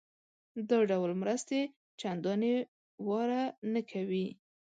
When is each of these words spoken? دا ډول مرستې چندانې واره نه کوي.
دا 0.69 0.79
ډول 0.89 1.11
مرستې 1.21 1.61
چندانې 1.99 2.53
واره 3.07 3.43
نه 3.73 3.81
کوي. 3.91 4.27